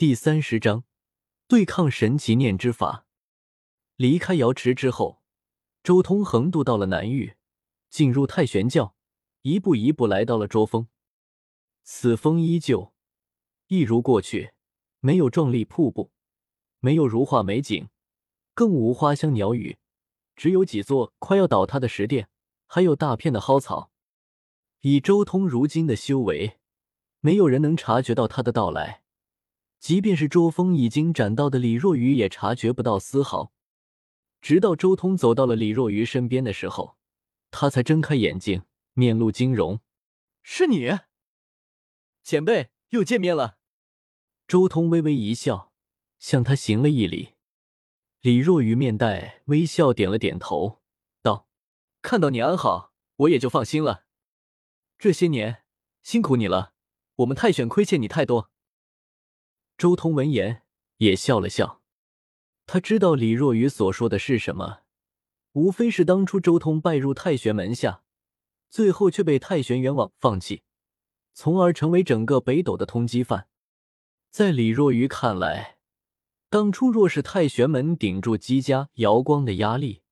[0.00, 0.84] 第三十章
[1.46, 3.04] 对抗神奇念之法。
[3.96, 5.20] 离开瑶池之后，
[5.82, 7.36] 周通横渡到了南域，
[7.90, 8.94] 进入太玄教，
[9.42, 10.88] 一步一步来到了卓峰。
[11.82, 12.94] 此峰依旧
[13.66, 14.54] 一如过去，
[15.00, 16.10] 没有壮丽瀑布，
[16.78, 17.90] 没有如画美景，
[18.54, 19.76] 更无花香鸟语，
[20.34, 22.30] 只有几座快要倒塌的石殿，
[22.66, 23.90] 还有大片的蒿草。
[24.80, 26.58] 以周通如今的修为，
[27.20, 29.02] 没有人能察觉到他的到来。
[29.80, 33.50] 即便是周峰已经斩到的李若愚也察觉不到丝毫，
[34.42, 36.98] 直到周通走到了李若愚身边的时候，
[37.50, 39.80] 他才睁开眼睛，面露惊容
[40.44, 40.90] ：“是你，
[42.22, 43.56] 前辈，又见面了。”
[44.46, 45.72] 周通微微一笑，
[46.18, 47.30] 向他行了一礼。
[48.20, 50.82] 李若愚面带微笑，点了点头，
[51.22, 51.48] 道
[52.02, 54.04] ：“看到你安好，我也就放心了。
[54.98, 55.64] 这些年
[56.02, 56.74] 辛苦你了，
[57.16, 58.50] 我们太选亏欠你太多。”
[59.80, 60.62] 周通闻言
[60.98, 61.80] 也笑了笑，
[62.66, 64.80] 他知道李若愚所说的是什么，
[65.52, 68.02] 无非是当初周通拜入太玄门下，
[68.68, 70.64] 最后却被太玄元王放弃，
[71.32, 73.48] 从而成为整个北斗的通缉犯。
[74.30, 75.78] 在李若愚看来，
[76.50, 80.02] 当初若是太玄门顶住姬家、瑶光的压力，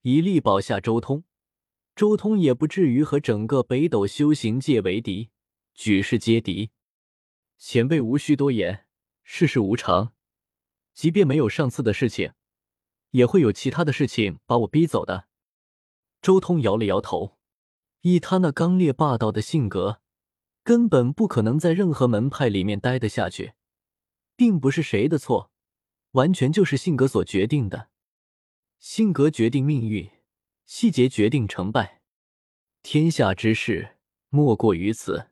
[0.00, 1.24] 以力保下周通，
[1.94, 5.28] 周通也不至于和整个北斗修行界为敌，
[5.74, 6.70] 举世皆敌。
[7.60, 8.86] 前辈无需多言，
[9.22, 10.14] 世事无常，
[10.94, 12.32] 即便没有上次的事情，
[13.10, 15.28] 也会有其他的事情把我逼走的。
[16.22, 17.36] 周通摇了摇头，
[18.00, 20.00] 以他那刚烈霸道的性格，
[20.64, 23.52] 根本不可能在任何门派里面待得下去，
[24.34, 25.52] 并不是谁的错，
[26.12, 27.90] 完全就是性格所决定的。
[28.78, 30.10] 性格决定命运，
[30.64, 32.00] 细节决定成败，
[32.82, 33.98] 天下之事
[34.30, 35.28] 莫过于此。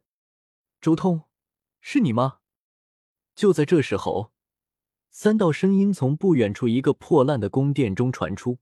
[0.83, 1.28] 周通。
[1.81, 2.39] 是你吗？
[3.35, 4.33] 就在这时候，
[5.11, 8.59] 三道声音从不远处一个破烂的宫殿中传出。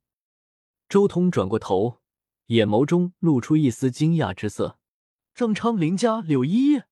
[0.88, 2.00] 周通转过头，
[2.46, 4.78] 眼眸中露出一丝惊讶之色
[5.34, 6.82] ：“张昌、林家、柳依依，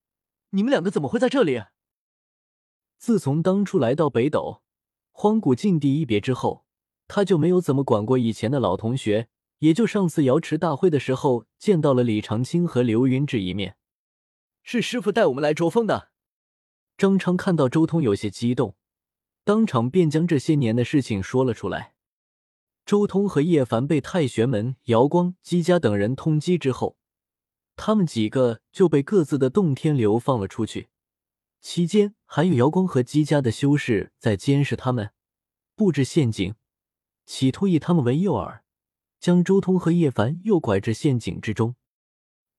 [0.51, 1.63] 你们两个怎么会在这里？”
[2.99, 4.63] 自从当初来到北斗
[5.13, 6.65] 荒古禁地一别之后，
[7.07, 9.29] 他就没有怎么管过以前的老同学。
[9.59, 13.77] 也就上次瑶池大会的时候，见到了李长青和刘云志一面。
[14.63, 16.11] 是师傅带我们来卓峰的。
[16.97, 18.77] 张昌看到周通有些激动，
[19.43, 21.95] 当场便将这些年的事情说了出来。
[22.87, 26.97] 周通和叶凡被太玄门、瑶光、姬家等人通缉之后，
[27.77, 30.89] 他们几个就被各自的洞天流放了出去。
[31.61, 35.13] 期间，还有瑶光和姬家的修士在监视他们，
[35.75, 36.55] 布置陷阱，
[37.25, 38.61] 企图以他们为诱饵，
[39.19, 41.75] 将周通和叶凡诱拐至陷阱之中。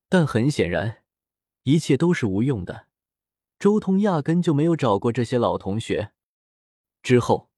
[0.08, 1.04] 但很显然，
[1.62, 2.88] 一切都是无用的。
[3.58, 6.12] 周通压根就没有找过这些老同学。
[7.02, 7.50] 之后，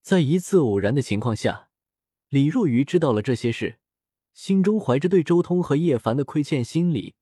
[0.00, 1.68] 在一次偶然的情况下，
[2.28, 3.78] 李若愚知道了这些事，
[4.32, 7.14] 心中怀着对周通和叶凡的亏欠心理，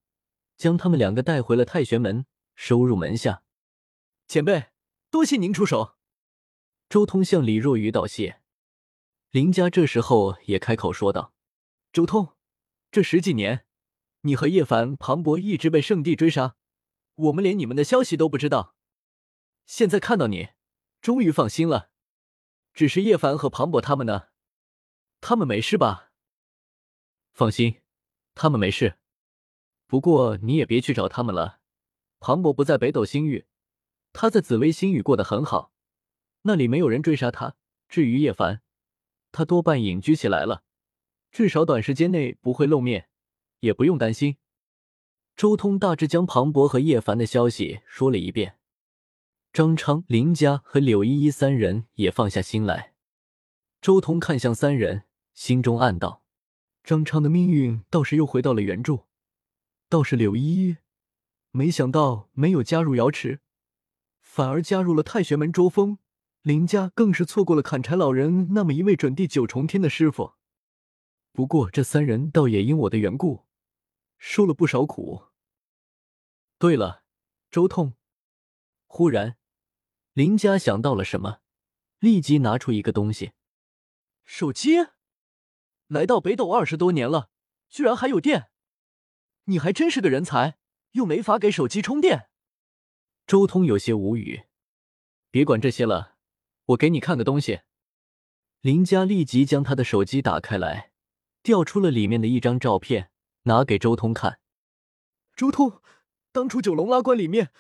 [0.57, 3.43] 将他们两个带回了太玄门，收入门下。
[4.29, 4.67] 前辈，
[5.11, 5.97] 多谢您出手。
[6.89, 8.41] 周通向李若愚道谢。
[9.31, 11.33] 林家这时候也开口说道
[11.93, 12.37] ：“周通，
[12.93, 13.65] 这十几年，
[14.23, 16.57] 你和叶凡、庞博一直被圣地追杀。”
[17.15, 18.75] 我们连你们的消息都不知道，
[19.67, 20.51] 现在看到你，
[21.01, 21.91] 终于放心了。
[22.73, 24.29] 只是叶凡和庞博他们呢？
[25.21, 26.13] 他们没事吧？
[27.33, 27.83] 放心，
[28.35, 28.99] 他们没事。
[29.87, 31.61] 不过你也别去找他们了。
[32.21, 33.47] 庞博不在北斗星域，
[34.13, 35.73] 他在紫薇星域过得很好，
[36.43, 37.57] 那里没有人追杀他。
[37.89, 38.63] 至于叶凡，
[39.33, 40.63] 他多半隐居起来了，
[41.31, 43.09] 至少短时间内不会露面，
[43.61, 44.37] 也不用担心。
[45.41, 48.59] 周通大致将庞博和叶凡的消息说了一遍，
[49.55, 52.93] 张昌、林家和柳依依三人也放下心来。
[53.81, 56.23] 周通看向三人，心中暗道：
[56.85, 59.07] 张昌的命运倒是又回到了原著，
[59.89, 60.77] 倒是柳依依，
[61.53, 63.41] 没想到没有加入瑶池，
[64.21, 65.97] 反而加入了太玄门周峰。
[66.43, 70.35] 林家更是错过了砍柴老人那么一位准地九重天的师傅。
[71.33, 73.47] 不过这三人倒也因我的缘故，
[74.19, 75.30] 受了不少苦。
[76.61, 77.05] 对了，
[77.51, 77.95] 周通。
[78.87, 79.39] 忽然，
[80.13, 81.41] 林家想到了什么，
[82.01, 83.33] 立即拿出一个东西。
[84.27, 84.73] 手机。
[85.87, 87.31] 来到北斗二十多年了，
[87.71, 88.51] 居然还有电，
[89.45, 90.59] 你还真是个人才，
[90.91, 92.29] 又没法给手机充电。
[93.27, 94.43] 周通有些无语。
[95.31, 96.19] 别管这些了，
[96.67, 97.63] 我给你看个东西。
[98.61, 100.93] 林家立即将他的手机打开来，
[101.43, 103.11] 调出了里面的一张照片，
[103.45, 104.41] 拿给周通看。
[105.35, 105.81] 周通。
[106.33, 107.51] 当初九龙拉棺里面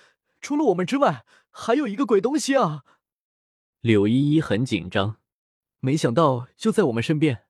[0.40, 2.84] 除了我们之外，还有一个鬼东西啊！
[3.80, 5.16] 柳依依很紧张，
[5.80, 7.44] 没想到就在我们身边。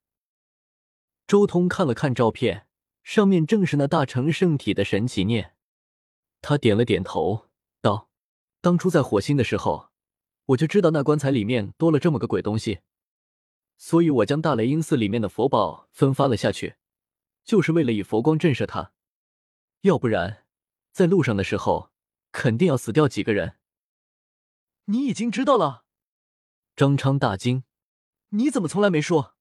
[1.27, 2.67] 周通看了看照片，
[3.03, 5.55] 上面正是那大成圣体的神奇念。
[6.43, 7.49] 他点了点头，
[7.81, 8.09] 道
[8.61, 9.91] ：“当初在火星的时候，
[10.47, 12.81] 我就知道那棺材里面多了这么个鬼东西，
[13.77, 16.77] 所以我将大雷音寺里面的佛宝分发了下去，
[17.45, 18.93] 就是为了以佛光震慑他。
[19.83, 20.40] 要不然，
[20.93, 21.91] 在路上的时候
[22.33, 23.57] 肯定要死掉几个人。”
[24.87, 25.85] 你已经知道了？
[26.75, 27.65] 张昌大惊
[28.31, 29.37] ：“你怎么从来没说？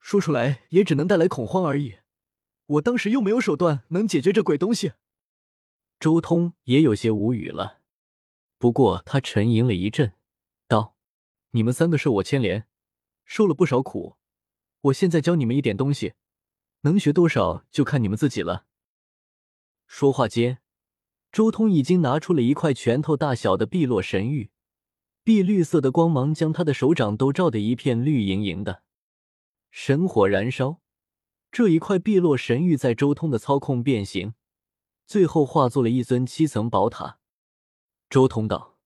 [0.00, 1.98] 说出来也只能带来恐慌而已。
[2.66, 4.92] 我当时又没有手段能解决这鬼东西。”
[6.00, 7.80] 周通也有些无语了，
[8.58, 10.14] 不过他沉吟了一阵，
[10.66, 10.96] 道
[11.52, 12.66] ：“你们三个受我牵连，
[13.24, 14.16] 受了不少苦。
[14.80, 16.14] 我现在教你们一点东西，
[16.80, 18.66] 能学多少就看你们自己了。”
[19.94, 20.56] 说话间，
[21.30, 24.50] 周通已经拿出了一块拳头大小的碧落神玉，
[25.22, 28.84] 碧绿色的光芒将他的手掌都照得一片绿莹莹的，
[29.70, 30.80] 神火燃烧。
[31.50, 34.32] 这一块碧落神玉在周通的操控变形。
[35.04, 37.18] 最后化作了一尊七层宝塔。
[38.08, 38.78] 周通道：“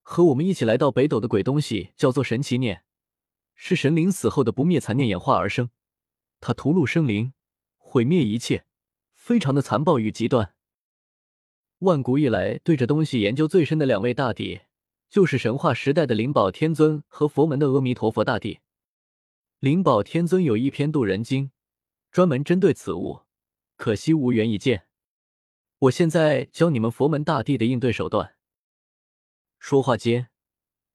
[0.00, 2.84] 和我们一起来到北斗的鬼东西叫做神奇念，
[3.56, 5.70] 是神灵死后的不灭残念演化而生。
[6.38, 7.32] 它屠戮生灵，
[7.76, 8.64] 毁灭一切，
[9.22, 10.52] 非常的残暴与极端。
[11.78, 14.62] 万古以来，对这东西研究最深的两位大帝，
[15.08, 18.58] 就是神话时代的灵宝天尊和佛门的阿弥陀佛大帝。
[19.60, 21.52] 灵宝天尊有一篇渡人经，
[22.10, 23.20] 专门针对此物，
[23.76, 24.88] 可惜无缘一见。”
[25.78, 28.34] 我现在教你们佛门大帝的应对手段。
[29.60, 30.30] 说话间，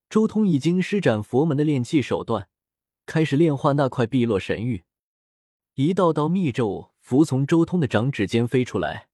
[0.10, 2.50] 周通已经施展佛门的炼器手段，
[3.06, 4.84] 开始炼化那块碧落神玉。
[5.76, 9.08] 一道道密咒符从周通的掌指间飞出来，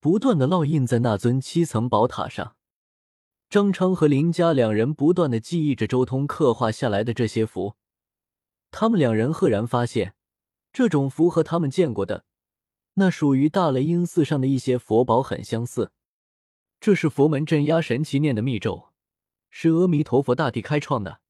[0.00, 2.56] 不断的烙印在那尊七层宝塔上。
[3.50, 7.74] 张昌和林家两人不断的记忆着周通刻画下来的这些符，
[8.70, 10.14] 他们两人赫然发现，
[10.72, 12.24] 这种符和他们见过的。
[12.94, 15.92] 那属于大雷音寺上的一些佛宝很相似，
[16.80, 18.88] 这是佛门镇压神奇念的密咒，
[19.50, 21.20] 是阿弥陀佛大帝开创的，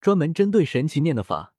[0.00, 1.52] 专门针对神奇念的法。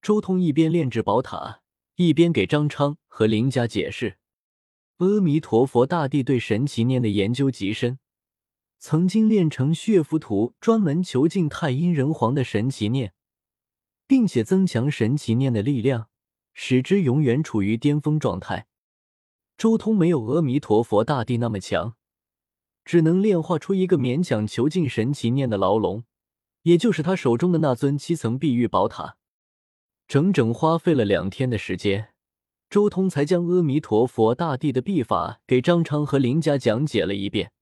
[0.00, 1.60] 周通一边炼制宝塔，
[1.96, 4.18] 一边给张昌和林家解释：
[4.98, 7.98] 阿弥陀佛大帝对神奇念的研究极深，
[8.78, 13.14] 曾经炼成血符图，专门囚禁太阴人皇的神奇念，
[14.06, 16.08] 并且增强神奇念的力量。
[16.58, 18.66] 使之永远处于巅峰状态。
[19.58, 21.96] 周通没有阿弥陀佛大帝那么强，
[22.82, 26.04] 只能炼化出一个勉强囚禁神奇念的牢笼，
[26.62, 29.18] 也就是他手中的那尊七层碧玉宝塔。
[30.08, 32.14] 整整花费了两天的时间，
[32.70, 37.52] 周通才将阿弥陀佛大帝的秘法给张昌和林家讲解了一遍，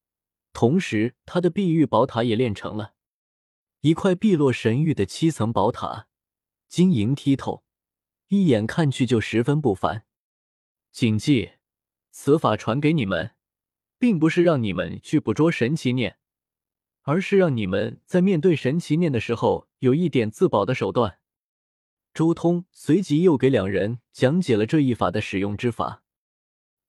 [0.52, 2.93] 同时他的碧玉宝塔也练成了
[3.81, 6.08] 一块碧落神玉的七层宝塔，
[6.69, 7.64] 晶莹剔透。
[8.29, 10.05] 一眼看去就十分不凡。
[10.90, 11.52] 谨记，
[12.11, 13.32] 此法传给你们，
[13.99, 16.19] 并不是让你们去捕捉神奇念，
[17.02, 21.19] 而是让你们在面对神奇念的时候有一点自保的手段。
[22.14, 26.05] 周通随即又给两人讲解了这一法的使用之法。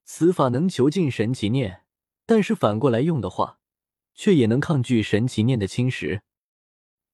[0.04, 1.82] 此法能囚禁神奇念，
[2.28, 3.60] 但是反过来用的话，
[4.14, 6.22] 却也能抗拒神奇念的侵蚀。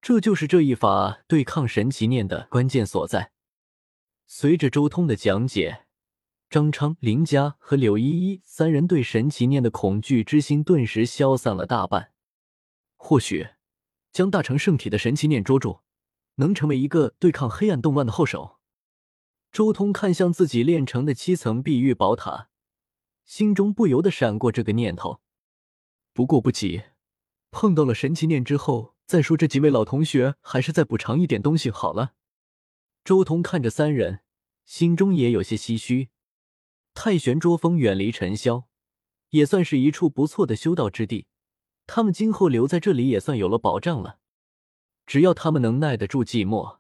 [0.01, 3.31] 这就是这一法对抗神奇念的关键所在。
[4.27, 5.85] 随着周通的讲解，
[6.49, 12.11] 张昌、林家和柳依依三人对神奇念的恐惧之心顿时消散了大半。
[12.97, 13.47] 或许，
[14.11, 15.79] 将大成圣体的神奇念捉住，
[16.35, 18.59] 能成为一个对抗黑暗动乱的后手。
[19.51, 22.49] 周通看向自己炼成的七层碧玉宝塔，
[23.25, 25.21] 心中不由得闪过这个念头。
[26.13, 26.83] 不过不急，
[27.51, 29.35] 碰到了神奇念之后再说。
[29.35, 32.13] 这几位老同学还是再补偿一点东西好了。
[33.03, 34.21] 周通看着三人，
[34.63, 36.09] 心中也有些唏嘘。
[36.93, 38.69] 太玄桌峰远离尘嚣，
[39.31, 41.27] 也算是一处不错的修道之地。
[41.87, 44.19] 他们今后留在这里也算有了保障了。
[45.11, 46.77] 只要他们能耐得住寂寞，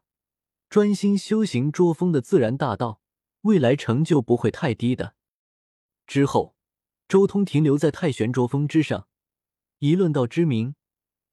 [0.69, 3.01] 专心修行捉风的自然大道，
[3.41, 5.15] 未来成就不会太低的。
[6.07, 6.55] 之后，
[7.09, 9.09] 周通停留在太玄桌峰之上，
[9.79, 10.75] 以论道之名。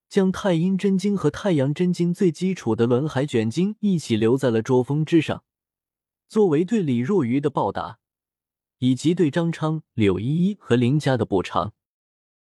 [0.09, 5.45] 将太阴真经和太阳真经最基础的轮海卷经一起留在了桌峰之上，
[6.26, 8.00] 作为对李若愚的报答，
[8.78, 11.75] 以及对张昌、柳依依和林家的补偿。